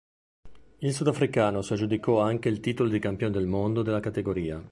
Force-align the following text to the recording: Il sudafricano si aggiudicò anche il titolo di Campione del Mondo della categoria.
Il 0.79 0.95
sudafricano 0.95 1.61
si 1.61 1.73
aggiudicò 1.73 2.21
anche 2.21 2.49
il 2.49 2.59
titolo 2.59 2.89
di 2.89 2.97
Campione 2.97 3.33
del 3.33 3.45
Mondo 3.45 3.83
della 3.83 3.99
categoria. 3.99 4.59